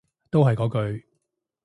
[0.31, 1.05] 都係嗰句